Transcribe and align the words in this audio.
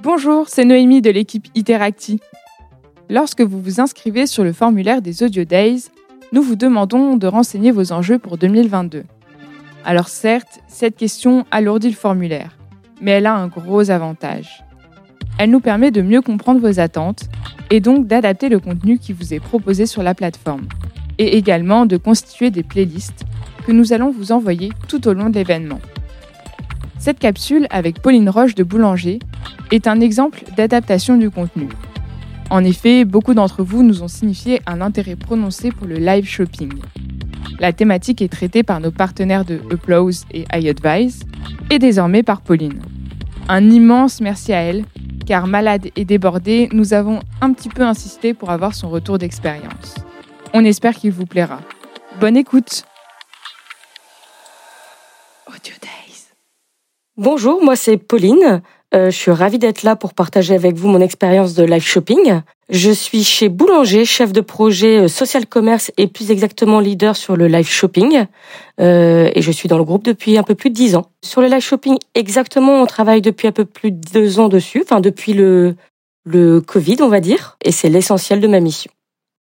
Bonjour, 0.00 0.48
c'est 0.48 0.64
Noémie 0.64 1.02
de 1.02 1.10
l'équipe 1.10 1.48
Iteracti. 1.56 2.20
Lorsque 3.10 3.40
vous 3.40 3.60
vous 3.60 3.80
inscrivez 3.80 4.28
sur 4.28 4.44
le 4.44 4.52
formulaire 4.52 5.02
des 5.02 5.24
Audio 5.24 5.42
Days, 5.42 5.86
nous 6.30 6.40
vous 6.40 6.54
demandons 6.54 7.16
de 7.16 7.26
renseigner 7.26 7.72
vos 7.72 7.90
enjeux 7.90 8.20
pour 8.20 8.38
2022. 8.38 9.02
Alors 9.84 10.08
certes, 10.08 10.60
cette 10.68 10.96
question 10.96 11.46
alourdit 11.50 11.88
le 11.88 11.96
formulaire, 11.96 12.56
mais 13.00 13.10
elle 13.10 13.26
a 13.26 13.34
un 13.34 13.48
gros 13.48 13.90
avantage. 13.90 14.62
Elle 15.36 15.50
nous 15.50 15.60
permet 15.60 15.90
de 15.90 16.00
mieux 16.00 16.22
comprendre 16.22 16.60
vos 16.60 16.78
attentes 16.78 17.24
et 17.70 17.80
donc 17.80 18.06
d'adapter 18.06 18.48
le 18.48 18.60
contenu 18.60 18.98
qui 18.98 19.12
vous 19.12 19.34
est 19.34 19.40
proposé 19.40 19.86
sur 19.86 20.04
la 20.04 20.14
plateforme, 20.14 20.68
et 21.18 21.36
également 21.36 21.86
de 21.86 21.96
constituer 21.96 22.52
des 22.52 22.62
playlists 22.62 23.24
que 23.66 23.72
nous 23.72 23.92
allons 23.92 24.12
vous 24.12 24.30
envoyer 24.30 24.70
tout 24.86 25.08
au 25.08 25.12
long 25.12 25.28
de 25.28 25.34
l'événement. 25.34 25.80
Cette 26.98 27.20
capsule 27.20 27.66
avec 27.70 28.02
Pauline 28.02 28.28
Roche 28.28 28.54
de 28.54 28.64
Boulanger 28.64 29.20
est 29.70 29.86
un 29.86 30.00
exemple 30.00 30.42
d'adaptation 30.56 31.16
du 31.16 31.30
contenu. 31.30 31.68
En 32.50 32.64
effet, 32.64 33.04
beaucoup 33.04 33.34
d'entre 33.34 33.62
vous 33.62 33.82
nous 33.82 34.02
ont 34.02 34.08
signifié 34.08 34.60
un 34.66 34.80
intérêt 34.80 35.16
prononcé 35.16 35.70
pour 35.70 35.86
le 35.86 35.96
live 35.96 36.26
shopping. 36.26 36.72
La 37.60 37.72
thématique 37.72 38.22
est 38.22 38.32
traitée 38.32 38.62
par 38.62 38.80
nos 38.80 38.90
partenaires 38.90 39.44
de 39.44 39.60
Applause 39.72 40.24
et 40.32 40.44
iAdvise 40.52 41.24
et 41.70 41.78
désormais 41.78 42.22
par 42.22 42.40
Pauline. 42.40 42.80
Un 43.48 43.70
immense 43.70 44.20
merci 44.20 44.52
à 44.52 44.60
elle, 44.60 44.84
car 45.26 45.46
malade 45.46 45.88
et 45.94 46.04
débordée, 46.04 46.68
nous 46.72 46.94
avons 46.94 47.20
un 47.40 47.52
petit 47.52 47.68
peu 47.68 47.82
insisté 47.82 48.34
pour 48.34 48.50
avoir 48.50 48.74
son 48.74 48.88
retour 48.88 49.18
d'expérience. 49.18 49.94
On 50.54 50.64
espère 50.64 50.94
qu'il 50.94 51.12
vous 51.12 51.26
plaira. 51.26 51.60
Bonne 52.20 52.36
écoute 52.36 52.84
Audio 55.46 55.74
Days. 55.80 56.28
Bonjour, 57.18 57.60
moi 57.64 57.74
c'est 57.74 57.96
Pauline. 57.96 58.62
Euh, 58.94 59.10
je 59.10 59.16
suis 59.16 59.32
ravie 59.32 59.58
d'être 59.58 59.82
là 59.82 59.96
pour 59.96 60.14
partager 60.14 60.54
avec 60.54 60.76
vous 60.76 60.86
mon 60.86 61.00
expérience 61.00 61.54
de 61.54 61.64
live 61.64 61.82
shopping. 61.82 62.42
Je 62.68 62.92
suis 62.92 63.24
chez 63.24 63.48
Boulanger, 63.48 64.04
chef 64.04 64.32
de 64.32 64.40
projet 64.40 64.98
euh, 64.98 65.08
social 65.08 65.44
commerce 65.44 65.90
et 65.96 66.06
plus 66.06 66.30
exactement 66.30 66.78
leader 66.78 67.16
sur 67.16 67.34
le 67.34 67.48
live 67.48 67.66
shopping. 67.66 68.26
Euh, 68.80 69.32
et 69.34 69.42
je 69.42 69.50
suis 69.50 69.68
dans 69.68 69.78
le 69.78 69.82
groupe 69.82 70.04
depuis 70.04 70.38
un 70.38 70.44
peu 70.44 70.54
plus 70.54 70.70
de 70.70 70.76
dix 70.76 70.94
ans. 70.94 71.10
Sur 71.24 71.40
le 71.40 71.48
live 71.48 71.60
shopping, 71.60 71.98
exactement, 72.14 72.80
on 72.80 72.86
travaille 72.86 73.20
depuis 73.20 73.48
un 73.48 73.52
peu 73.52 73.64
plus 73.64 73.90
de 73.90 74.00
deux 74.14 74.38
ans 74.38 74.48
dessus, 74.48 74.84
enfin 74.84 75.00
depuis 75.00 75.32
le, 75.32 75.74
le 76.24 76.60
Covid, 76.60 76.98
on 77.00 77.08
va 77.08 77.18
dire. 77.18 77.56
Et 77.64 77.72
c'est 77.72 77.88
l'essentiel 77.88 78.40
de 78.40 78.46
ma 78.46 78.60
mission. 78.60 78.92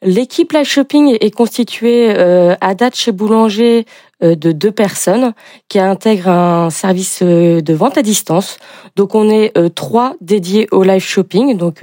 L'équipe 0.06 0.52
Live 0.52 0.66
Shopping 0.66 1.18
est 1.22 1.32
constituée 1.32 2.14
euh, 2.18 2.56
à 2.60 2.76
date 2.76 2.94
chez 2.94 3.14
Boulanger 3.14 3.86
euh, 4.22 4.36
de 4.36 4.52
deux 4.52 4.72
personnes 4.72 5.34
qui 5.70 5.80
intègrent 5.80 6.28
un 6.28 6.70
service 6.70 7.22
euh, 7.22 7.62
de 7.62 7.74
vente 7.74 7.98
à 7.98 8.02
distance. 8.02 8.58
Donc 8.98 9.16
on 9.16 9.30
est 9.30 9.54
trois 9.76 10.16
dédiés 10.20 10.68
au 10.72 10.84
live 10.84 11.02
shopping, 11.02 11.56
donc 11.58 11.82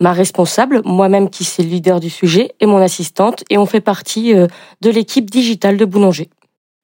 ma 0.00 0.12
responsable, 0.12 0.80
moi-même 0.84 1.28
qui 1.28 1.44
suis 1.44 1.62
leader 1.62 2.00
du 2.00 2.10
sujet 2.10 2.52
et 2.60 2.66
mon 2.66 2.78
assistante, 2.78 3.44
et 3.50 3.58
on 3.58 3.66
fait 3.66 3.80
partie 3.80 4.34
de 4.34 4.90
l'équipe 4.90 5.30
digitale 5.30 5.76
de 5.76 5.84
Boulanger. 5.84 6.28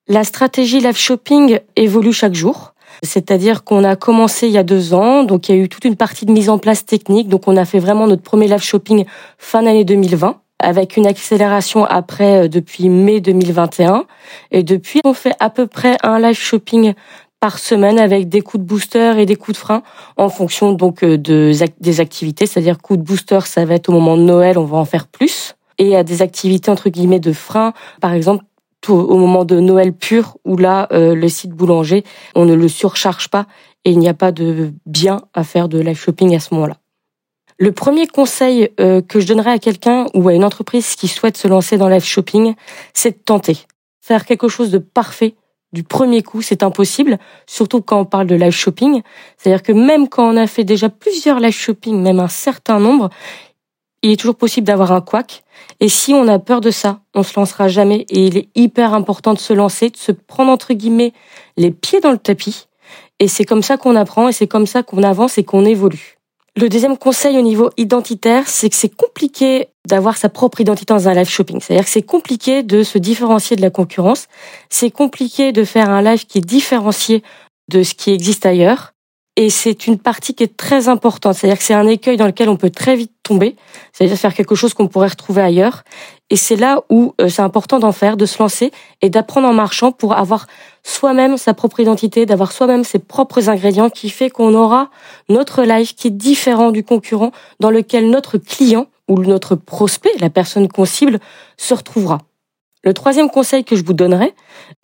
La 0.08 0.22
stratégie 0.24 0.80
live 0.80 0.96
shopping 0.96 1.58
évolue 1.74 2.12
chaque 2.12 2.34
jour. 2.34 2.74
C'est-à-dire 3.02 3.64
qu'on 3.64 3.82
a 3.82 3.96
commencé 3.96 4.46
il 4.46 4.52
y 4.52 4.58
a 4.58 4.62
deux 4.62 4.94
ans, 4.94 5.24
donc 5.24 5.48
il 5.48 5.56
y 5.56 5.58
a 5.58 5.62
eu 5.62 5.68
toute 5.68 5.84
une 5.84 5.96
partie 5.96 6.26
de 6.26 6.32
mise 6.32 6.48
en 6.48 6.58
place 6.58 6.86
technique, 6.86 7.28
donc 7.28 7.48
on 7.48 7.56
a 7.56 7.64
fait 7.64 7.80
vraiment 7.80 8.06
notre 8.06 8.22
premier 8.22 8.46
live 8.46 8.62
shopping 8.62 9.04
fin 9.38 9.64
d'année 9.64 9.84
2020 9.84 10.40
avec 10.58 10.96
une 10.96 11.06
accélération 11.06 11.84
après 11.84 12.44
euh, 12.44 12.48
depuis 12.48 12.88
mai 12.88 13.20
2021. 13.20 14.04
Et 14.50 14.62
depuis, 14.62 15.00
on 15.04 15.14
fait 15.14 15.34
à 15.40 15.50
peu 15.50 15.66
près 15.66 15.96
un 16.02 16.18
live 16.18 16.38
shopping 16.38 16.94
par 17.40 17.58
semaine 17.58 17.98
avec 17.98 18.28
des 18.28 18.40
coups 18.40 18.62
de 18.62 18.66
booster 18.66 19.14
et 19.18 19.26
des 19.26 19.36
coups 19.36 19.56
de 19.56 19.60
frein 19.60 19.82
en 20.16 20.28
fonction 20.28 20.72
donc 20.72 21.04
euh, 21.04 21.18
de, 21.18 21.52
des 21.80 22.00
activités. 22.00 22.46
C'est-à-dire 22.46 22.78
coups 22.78 22.98
de 22.98 23.04
booster, 23.04 23.40
ça 23.44 23.64
va 23.64 23.74
être 23.74 23.88
au 23.88 23.92
moment 23.92 24.16
de 24.16 24.22
Noël, 24.22 24.58
on 24.58 24.64
va 24.64 24.78
en 24.78 24.84
faire 24.84 25.06
plus. 25.06 25.54
Et 25.78 25.94
à 25.94 26.02
des 26.04 26.22
activités 26.22 26.70
entre 26.70 26.88
guillemets 26.88 27.20
de 27.20 27.32
frein, 27.32 27.74
par 28.00 28.12
exemple 28.12 28.44
au 28.88 29.16
moment 29.16 29.44
de 29.44 29.58
Noël 29.58 29.92
pur, 29.92 30.36
où 30.44 30.56
là, 30.56 30.88
euh, 30.92 31.14
le 31.14 31.28
site 31.28 31.50
boulanger, 31.50 32.04
on 32.34 32.44
ne 32.44 32.54
le 32.54 32.68
surcharge 32.68 33.28
pas 33.28 33.46
et 33.84 33.90
il 33.90 33.98
n'y 33.98 34.08
a 34.08 34.14
pas 34.14 34.32
de 34.32 34.72
bien 34.84 35.22
à 35.34 35.44
faire 35.44 35.68
de 35.68 35.78
live 35.78 35.98
shopping 35.98 36.34
à 36.34 36.40
ce 36.40 36.54
moment-là. 36.54 36.76
Le 37.58 37.72
premier 37.72 38.06
conseil 38.06 38.70
euh, 38.80 39.00
que 39.00 39.18
je 39.18 39.26
donnerais 39.26 39.52
à 39.52 39.58
quelqu'un 39.58 40.06
ou 40.12 40.28
à 40.28 40.34
une 40.34 40.44
entreprise 40.44 40.94
qui 40.94 41.08
souhaite 41.08 41.38
se 41.38 41.48
lancer 41.48 41.78
dans 41.78 41.88
live 41.88 42.04
shopping, 42.04 42.54
c'est 42.92 43.12
de 43.12 43.22
tenter. 43.24 43.56
Faire 44.00 44.26
quelque 44.26 44.48
chose 44.48 44.70
de 44.70 44.78
parfait 44.78 45.34
du 45.72 45.82
premier 45.82 46.22
coup, 46.22 46.42
c'est 46.42 46.62
impossible, 46.62 47.18
surtout 47.46 47.82
quand 47.82 48.00
on 48.00 48.04
parle 48.04 48.26
de 48.26 48.34
live 48.34 48.52
shopping. 48.52 49.02
C'est-à-dire 49.36 49.62
que 49.62 49.72
même 49.72 50.08
quand 50.08 50.32
on 50.32 50.36
a 50.36 50.46
fait 50.46 50.64
déjà 50.64 50.88
plusieurs 50.88 51.40
live 51.40 51.52
shopping, 51.52 52.00
même 52.00 52.20
un 52.20 52.28
certain 52.28 52.78
nombre, 52.78 53.10
il 54.02 54.12
est 54.12 54.16
toujours 54.16 54.36
possible 54.36 54.66
d'avoir 54.66 54.92
un 54.92 55.00
quack. 55.00 55.42
Et 55.80 55.88
si 55.88 56.14
on 56.14 56.28
a 56.28 56.38
peur 56.38 56.60
de 56.60 56.70
ça, 56.70 57.00
on 57.14 57.22
se 57.22 57.38
lancera 57.38 57.68
jamais. 57.68 58.06
Et 58.10 58.26
il 58.26 58.36
est 58.36 58.48
hyper 58.54 58.94
important 58.94 59.34
de 59.34 59.38
se 59.38 59.52
lancer, 59.52 59.90
de 59.90 59.96
se 59.96 60.12
prendre 60.12 60.50
entre 60.50 60.72
guillemets 60.72 61.12
les 61.56 61.70
pieds 61.70 62.00
dans 62.00 62.12
le 62.12 62.18
tapis. 62.18 62.68
Et 63.18 63.28
c'est 63.28 63.44
comme 63.44 63.62
ça 63.62 63.76
qu'on 63.76 63.96
apprend 63.96 64.28
et 64.28 64.32
c'est 64.32 64.46
comme 64.46 64.66
ça 64.66 64.82
qu'on 64.82 65.02
avance 65.02 65.36
et 65.36 65.44
qu'on 65.44 65.64
évolue. 65.64 66.15
Le 66.58 66.70
deuxième 66.70 66.96
conseil 66.96 67.36
au 67.36 67.42
niveau 67.42 67.68
identitaire, 67.76 68.48
c'est 68.48 68.70
que 68.70 68.76
c'est 68.76 68.88
compliqué 68.88 69.68
d'avoir 69.86 70.16
sa 70.16 70.30
propre 70.30 70.62
identité 70.62 70.94
dans 70.94 71.06
un 71.06 71.12
live 71.12 71.28
shopping. 71.28 71.60
C'est-à-dire 71.60 71.84
que 71.84 71.90
c'est 71.90 72.00
compliqué 72.00 72.62
de 72.62 72.82
se 72.82 72.96
différencier 72.96 73.56
de 73.56 73.60
la 73.60 73.68
concurrence. 73.68 74.26
C'est 74.70 74.90
compliqué 74.90 75.52
de 75.52 75.64
faire 75.64 75.90
un 75.90 76.00
live 76.00 76.24
qui 76.24 76.38
est 76.38 76.46
différencié 76.46 77.22
de 77.68 77.82
ce 77.82 77.92
qui 77.92 78.10
existe 78.10 78.46
ailleurs. 78.46 78.94
Et 79.36 79.50
c'est 79.50 79.86
une 79.86 79.98
partie 79.98 80.34
qui 80.34 80.44
est 80.44 80.56
très 80.56 80.88
importante. 80.88 81.34
C'est-à-dire 81.34 81.58
que 81.58 81.64
c'est 81.64 81.74
un 81.74 81.86
écueil 81.86 82.16
dans 82.16 82.24
lequel 82.24 82.48
on 82.48 82.56
peut 82.56 82.70
très 82.70 82.96
vite 82.96 83.12
tomber. 83.22 83.54
C'est-à-dire 83.92 84.16
faire 84.16 84.32
quelque 84.32 84.54
chose 84.54 84.72
qu'on 84.72 84.88
pourrait 84.88 85.08
retrouver 85.08 85.42
ailleurs. 85.42 85.84
Et 86.28 86.36
c'est 86.36 86.56
là 86.56 86.82
où 86.90 87.14
euh, 87.20 87.28
c'est 87.28 87.42
important 87.42 87.78
d'en 87.78 87.92
faire, 87.92 88.16
de 88.16 88.26
se 88.26 88.42
lancer 88.42 88.72
et 89.00 89.10
d'apprendre 89.10 89.46
en 89.46 89.52
marchant 89.52 89.92
pour 89.92 90.14
avoir 90.14 90.46
soi-même 90.82 91.36
sa 91.36 91.54
propre 91.54 91.80
identité, 91.80 92.26
d'avoir 92.26 92.50
soi-même 92.52 92.82
ses 92.82 92.98
propres 92.98 93.48
ingrédients 93.48 93.90
qui 93.90 94.10
fait 94.10 94.30
qu'on 94.30 94.54
aura 94.54 94.90
notre 95.28 95.62
live 95.62 95.94
qui 95.94 96.08
est 96.08 96.10
différent 96.10 96.72
du 96.72 96.82
concurrent 96.82 97.30
dans 97.60 97.70
lequel 97.70 98.10
notre 98.10 98.38
client 98.38 98.86
ou 99.08 99.20
notre 99.20 99.54
prospect, 99.54 100.10
la 100.18 100.30
personne 100.30 100.66
qu'on 100.66 100.84
cible, 100.84 101.20
se 101.56 101.74
retrouvera. 101.74 102.18
Le 102.86 102.94
troisième 102.94 103.28
conseil 103.28 103.64
que 103.64 103.74
je 103.74 103.84
vous 103.84 103.94
donnerai, 103.94 104.32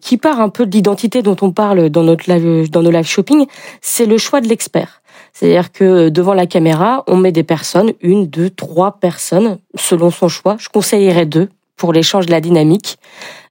qui 0.02 0.16
part 0.16 0.40
un 0.40 0.48
peu 0.48 0.66
de 0.66 0.72
l'identité 0.72 1.22
dont 1.22 1.36
on 1.40 1.52
parle 1.52 1.88
dans 1.88 2.02
notre 2.02 2.26
dans 2.66 2.82
nos 2.82 2.90
live 2.90 3.06
shopping, 3.06 3.46
c'est 3.80 4.06
le 4.06 4.18
choix 4.18 4.40
de 4.40 4.48
l'expert. 4.48 5.02
C'est-à-dire 5.32 5.70
que 5.70 6.08
devant 6.08 6.34
la 6.34 6.46
caméra, 6.48 7.04
on 7.06 7.16
met 7.16 7.30
des 7.30 7.44
personnes, 7.44 7.92
une, 8.00 8.26
deux, 8.26 8.50
trois 8.50 8.98
personnes, 8.98 9.58
selon 9.76 10.10
son 10.10 10.26
choix. 10.26 10.56
Je 10.58 10.68
conseillerais 10.68 11.26
deux 11.26 11.48
pour 11.76 11.92
l'échange 11.92 12.26
de 12.26 12.32
la 12.32 12.40
dynamique. 12.40 12.98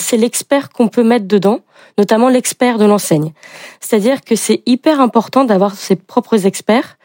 C'est 0.02 0.18
l'expert 0.18 0.68
qu'on 0.68 0.90
peut 0.90 1.04
mettre 1.04 1.30
dedans, 1.30 1.62
notamment 1.98 2.28
l'expert 2.28 2.78
de 2.78 2.84
l'enseigne. 2.84 3.32
C'est-à-dire 3.80 4.20
que 4.20 4.36
c'est 4.36 4.64
hyper 4.66 5.00
important 5.00 5.46
d'avoir 5.46 5.76
ses 5.76 5.96
propres 5.96 6.46
experts 6.46 6.98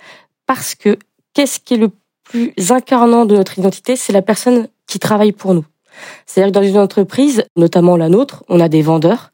parce 0.47 0.75
que 0.75 0.99
qu'est-ce 1.33 1.61
qui 1.61 1.75
est 1.75 1.79
le 1.79 1.93
plus 2.25 2.53
incarnant 2.71 3.25
de 3.25 3.37
notre 3.37 3.57
identité 3.57 3.95
C'est 3.95 4.13
la 4.13 4.23
personne 4.23 4.67
qui 4.89 4.99
travaille 4.99 5.31
pour 5.31 5.55
nous. 5.55 5.65
C'est-à-dire 6.27 6.53
que 6.53 6.59
dans 6.59 6.67
une 6.67 6.79
entreprise, 6.79 7.45
notamment 7.57 7.97
la 7.97 8.09
nôtre, 8.09 8.45
on 8.49 8.61
a 8.61 8.69
des 8.69 8.83
vendeurs. 8.83 9.33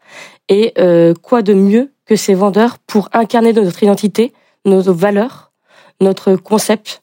Et 0.49 0.73
euh, 0.79 1.15
quoi 1.15 1.43
de 1.43 1.55
mieux 1.55 1.93
que 2.07 2.17
ces 2.17 2.35
vendeurs 2.35 2.79
pour 2.87 3.09
incarner 3.13 3.53
notre 3.53 3.83
identité, 3.83 4.33
nos 4.65 4.83
valeurs, 4.83 5.53
notre 6.01 6.37
concept? 6.37 7.03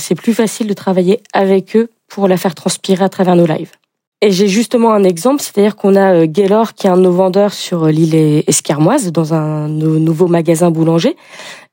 C'est 0.00 0.14
plus 0.14 0.34
facile 0.34 0.66
de 0.66 0.74
travailler 0.74 1.20
avec 1.32 1.76
eux 1.76 1.90
pour 2.08 2.28
la 2.28 2.36
faire 2.36 2.54
transpirer 2.54 3.04
à 3.04 3.08
travers 3.08 3.36
nos 3.36 3.46
lives. 3.46 3.72
Et 4.20 4.32
j'ai 4.32 4.48
justement 4.48 4.92
un 4.92 5.04
exemple, 5.04 5.40
c'est-à-dire 5.40 5.76
qu'on 5.76 5.94
a 5.94 6.12
euh, 6.12 6.26
Gaylor 6.26 6.74
qui 6.74 6.88
est 6.88 6.90
un 6.90 6.96
de 6.96 7.02
nos 7.02 7.12
vendeurs 7.12 7.52
sur 7.52 7.84
euh, 7.84 7.90
l'île 7.92 8.42
Escarmoise 8.48 9.12
dans 9.12 9.32
un 9.32 9.68
nouveau 9.68 10.26
magasin 10.26 10.72
boulanger 10.72 11.14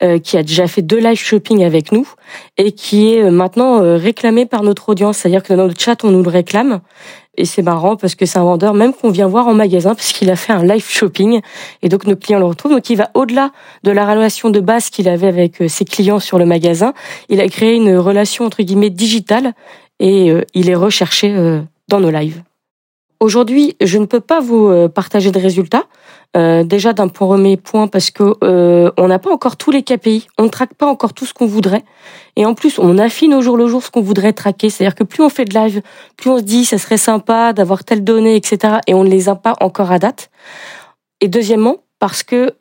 euh, 0.04 0.20
qui 0.20 0.38
a 0.38 0.44
déjà 0.44 0.68
fait 0.68 0.84
deux 0.84 1.00
live 1.00 1.18
shopping 1.18 1.64
avec 1.64 1.92
nous 1.92 2.08
et 2.58 2.72
qui 2.72 3.16
est 3.16 3.32
maintenant 3.32 3.80
réclamé 3.98 4.46
par 4.46 4.62
notre 4.62 4.90
audience, 4.90 5.18
c'est-à-dire 5.18 5.42
que 5.42 5.56
dans 5.56 5.66
notre 5.66 5.82
chat 5.82 6.04
on 6.04 6.12
nous 6.12 6.22
le 6.22 6.30
réclame 6.30 6.82
et 7.38 7.46
c'est 7.46 7.62
marrant 7.62 7.96
parce 7.96 8.16
que 8.16 8.26
c'est 8.26 8.40
un 8.40 8.44
vendeur 8.44 8.74
même 8.74 8.94
qu'on 8.94 9.10
vient 9.10 9.28
voir 9.28 9.48
en 9.48 9.54
magasin 9.54 9.96
parce 9.96 10.12
qu'il 10.14 10.30
a 10.30 10.36
fait 10.36 10.54
un 10.54 10.64
live 10.64 10.86
shopping. 10.88 11.42
Et 11.82 11.90
donc 11.90 12.06
nos 12.06 12.16
clients 12.16 12.40
le 12.40 12.46
retrouvent. 12.46 12.74
Donc 12.74 12.90
il 12.90 12.96
va 12.96 13.10
au-delà 13.14 13.52
de 13.84 13.92
la 13.92 14.06
relation 14.06 14.50
de 14.50 14.60
base 14.60 14.90
qu'il 14.90 15.08
avait 15.10 15.28
avec 15.28 15.64
ses 15.68 15.86
clients 15.86 16.20
sur 16.20 16.38
le 16.38 16.46
magasin, 16.46 16.94
il 17.30 17.42
a 17.42 17.48
créé 17.48 17.76
une 17.76 17.98
relation 17.98 18.46
entre 18.46 18.64
guillemets 18.64 18.90
digitale. 18.90 19.54
Et 20.00 20.34
il 20.54 20.70
est 20.70 20.76
recherché 20.76 21.34
dans 21.88 22.02
nos 22.02 22.12
lives. 22.12 22.42
Aujourd'hui, 23.20 23.76
je 23.82 23.98
ne 23.98 24.06
peux 24.06 24.20
pas 24.20 24.40
vous 24.40 24.68
euh, 24.68 24.88
partager 24.90 25.32
de 25.32 25.40
résultats. 25.40 25.84
Euh, 26.36 26.66
déjà 26.66 26.92
d'un 26.92 27.08
premier 27.08 27.56
point 27.56 27.88
parce 27.88 28.12
que 28.12 28.36
euh, 28.44 28.92
on 28.98 29.08
n'a 29.08 29.20
pas 29.20 29.32
encore 29.32 29.56
tous 29.56 29.72
les 29.72 29.84
KPI, 29.84 30.28
on 30.38 30.44
ne 30.44 30.50
traque 30.50 30.74
pas 30.74 30.86
encore 30.86 31.14
tout 31.14 31.26
ce 31.26 31.34
qu'on 31.34 31.46
voudrait, 31.46 31.86
et 32.36 32.46
en 32.46 32.54
plus 32.54 32.78
on 32.78 32.98
affine 32.98 33.34
au 33.34 33.42
jour 33.42 33.56
le 33.56 33.68
jour 33.68 33.82
ce 33.82 33.90
qu'on 33.90 34.02
voudrait 34.02 34.34
traquer. 34.34 34.70
C'est-à-dire 34.70 34.96
que 34.96 35.06
plus 35.06 35.24
on 35.24 35.30
fait 35.30 35.46
de 35.46 35.58
live, 35.58 35.82
plus 36.18 36.30
on 36.30 36.38
se 36.40 36.44
dit 36.44 36.66
ça 36.66 36.78
serait 36.78 36.98
sympa 36.98 37.54
d'avoir 37.54 37.86
telle 37.86 38.04
donnée, 38.04 38.36
etc. 38.36 38.80
Et 38.86 38.94
on 38.94 39.06
ne 39.06 39.10
les 39.10 39.30
a 39.30 39.36
pas 39.36 39.56
encore 39.62 39.94
à 39.94 40.00
date. 40.00 40.30
Et 41.22 41.30
deuxièmement, 41.30 41.78
parce 42.00 42.22
que 42.22 42.54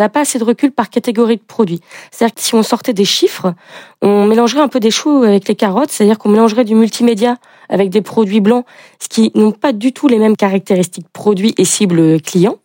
n'a 0.00 0.08
pas 0.08 0.20
assez 0.20 0.38
de 0.38 0.44
recul 0.44 0.72
par 0.72 0.90
catégorie 0.90 1.36
de 1.36 1.42
produits. 1.42 1.80
C'est-à-dire 2.10 2.34
que 2.34 2.40
si 2.40 2.54
on 2.54 2.62
sortait 2.62 2.92
des 2.92 3.04
chiffres, 3.04 3.54
on 4.02 4.26
mélangerait 4.26 4.60
un 4.60 4.68
peu 4.68 4.80
des 4.80 4.90
choux 4.90 5.22
avec 5.22 5.48
les 5.48 5.54
carottes, 5.54 5.90
c'est-à-dire 5.90 6.18
qu'on 6.18 6.28
mélangerait 6.28 6.64
du 6.64 6.74
multimédia 6.74 7.36
avec 7.68 7.90
des 7.90 8.02
produits 8.02 8.40
blancs, 8.40 8.64
ce 9.00 9.08
qui 9.08 9.30
n'ont 9.34 9.52
pas 9.52 9.72
du 9.72 9.92
tout 9.92 10.08
les 10.08 10.18
mêmes 10.18 10.36
caractéristiques 10.36 11.08
produits 11.12 11.54
et 11.58 11.64
cibles 11.64 12.20
clients. 12.20 12.58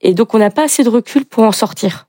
Et 0.00 0.14
donc 0.14 0.34
on 0.34 0.38
n'a 0.38 0.50
pas 0.50 0.64
assez 0.64 0.84
de 0.84 0.88
recul 0.88 1.24
pour 1.24 1.42
en 1.42 1.52
sortir. 1.52 2.06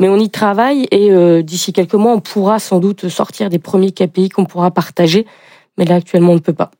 Mais 0.00 0.08
on 0.08 0.18
y 0.18 0.30
travaille 0.30 0.86
et 0.90 1.10
euh, 1.10 1.42
d'ici 1.42 1.72
quelques 1.72 1.94
mois, 1.94 2.12
on 2.12 2.20
pourra 2.20 2.58
sans 2.58 2.80
doute 2.80 3.08
sortir 3.08 3.50
des 3.50 3.58
premiers 3.58 3.92
KPI 3.92 4.28
qu'on 4.28 4.44
pourra 4.44 4.70
partager. 4.70 5.26
Mais 5.78 5.84
là, 5.84 5.96
actuellement, 5.96 6.32
on 6.32 6.36
ne 6.36 6.40
peut 6.40 6.52
pas. 6.52 6.70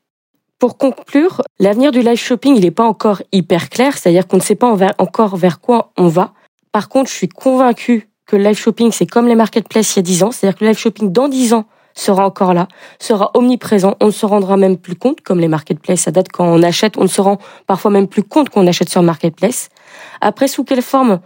Pour 0.59 0.77
conclure, 0.77 1.41
l'avenir 1.59 1.91
du 1.91 2.01
live 2.01 2.17
shopping, 2.17 2.55
il 2.55 2.61
n'est 2.61 2.71
pas 2.71 2.85
encore 2.85 3.21
hyper 3.31 3.69
clair, 3.69 3.97
c'est-à-dire 3.97 4.25
qu'on 4.27 4.37
ne 4.37 4.41
sait 4.41 4.55
pas 4.55 4.73
encore 4.97 5.35
vers 5.35 5.59
quoi 5.59 5.91
on 5.97 6.07
va. 6.07 6.33
Par 6.75 6.89
contre, 6.89 7.09
je 7.09 7.15
suis 7.15 7.29
convaincue 7.29 8.09
que 8.25 8.35
le 8.35 8.43
live 8.43 8.57
shopping, 8.57 8.91
c'est 8.91 9.05
comme 9.05 9.29
les 9.29 9.35
marketplaces 9.35 9.95
il 9.95 9.99
y 9.99 9.99
a 9.99 10.01
10 10.01 10.23
ans, 10.23 10.31
c'est-à-dire 10.31 10.59
que 10.59 10.65
le 10.65 10.71
live 10.71 10.77
shopping 10.77 11.09
dans 11.09 11.29
10 11.29 11.53
ans 11.53 11.67
sera 11.93 12.25
encore 12.25 12.53
là, 12.53 12.67
sera 12.99 13.31
omniprésent, 13.33 13.95
on 14.01 14.07
ne 14.07 14.11
se 14.11 14.25
rendra 14.25 14.57
même 14.57 14.75
plus 14.75 14.95
compte, 14.95 15.21
comme 15.21 15.39
les 15.39 15.47
marketplaces, 15.47 16.01
ça 16.01 16.11
date 16.11 16.27
quand 16.33 16.43
on 16.43 16.61
achète, 16.61 16.97
on 16.97 17.03
ne 17.03 17.07
se 17.07 17.21
rend 17.21 17.37
parfois 17.65 17.91
même 17.91 18.09
plus 18.09 18.23
compte 18.23 18.49
qu'on 18.49 18.67
achète 18.67 18.89
sur 18.89 19.01
marketplace. 19.03 19.69
Après, 20.19 20.49
sous 20.49 20.65
quelle 20.65 20.81
forme? 20.81 21.21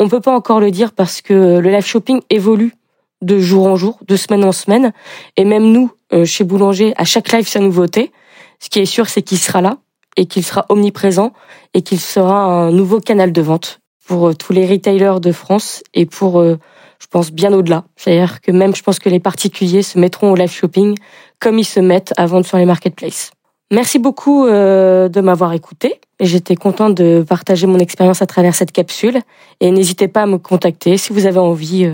On 0.00 0.06
ne 0.06 0.10
peut 0.10 0.20
pas 0.20 0.34
encore 0.34 0.58
le 0.58 0.72
dire 0.72 0.90
parce 0.90 1.22
que 1.22 1.58
le 1.60 1.70
live 1.70 1.86
shopping 1.86 2.20
évolue 2.28 2.74
de 3.22 3.38
jour 3.38 3.68
en 3.68 3.76
jour, 3.76 4.00
de 4.04 4.16
semaine 4.16 4.42
en 4.42 4.50
semaine, 4.50 4.92
et 5.36 5.44
même 5.44 5.70
nous, 5.70 5.92
euh, 6.12 6.24
chez 6.24 6.42
Boulanger, 6.42 6.92
à 6.96 7.04
chaque 7.04 7.30
live, 7.30 7.46
sa 7.46 7.60
nouveauté. 7.60 8.10
Ce 8.58 8.68
qui 8.68 8.80
est 8.80 8.84
sûr, 8.84 9.08
c'est 9.08 9.22
qu'il 9.22 9.38
sera 9.38 9.60
là 9.60 9.76
et 10.16 10.26
qu'il 10.26 10.42
sera 10.42 10.66
omniprésent 10.70 11.32
et 11.72 11.82
qu'il 11.82 12.00
sera 12.00 12.42
un 12.42 12.72
nouveau 12.72 12.98
canal 12.98 13.30
de 13.30 13.42
vente 13.42 13.80
pour 14.08 14.28
euh, 14.28 14.34
tous 14.34 14.52
les 14.52 14.66
retailers 14.66 15.20
de 15.20 15.30
France 15.30 15.84
et 15.94 16.06
pour, 16.06 16.40
euh, 16.40 16.58
je 16.98 17.06
pense, 17.06 17.30
bien 17.30 17.52
au-delà. 17.52 17.84
C'est-à-dire 17.94 18.40
que 18.40 18.50
même, 18.50 18.74
je 18.74 18.82
pense 18.82 18.98
que 18.98 19.08
les 19.08 19.20
particuliers 19.20 19.82
se 19.82 19.98
mettront 19.98 20.32
au 20.32 20.34
live 20.34 20.50
shopping 20.50 20.96
comme 21.38 21.58
ils 21.58 21.64
se 21.64 21.78
mettent 21.78 22.12
à 22.16 22.26
vendre 22.26 22.46
sur 22.46 22.56
les 22.56 22.64
marketplaces. 22.64 23.30
Merci 23.70 23.98
beaucoup 23.98 24.46
euh, 24.46 25.08
de 25.08 25.20
m'avoir 25.20 25.52
écouté. 25.52 26.00
J'étais 26.18 26.56
contente 26.56 26.94
de 26.94 27.24
partager 27.28 27.66
mon 27.66 27.78
expérience 27.78 28.22
à 28.22 28.26
travers 28.26 28.54
cette 28.54 28.72
capsule. 28.72 29.20
Et 29.60 29.70
n'hésitez 29.70 30.08
pas 30.08 30.22
à 30.22 30.26
me 30.26 30.38
contacter 30.38 30.96
si 30.96 31.12
vous 31.12 31.26
avez 31.26 31.38
envie 31.38 31.88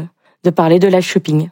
de 0.45 0.51
parler 0.51 0.79
de 0.79 0.87
live 0.87 1.03
shopping. 1.03 1.51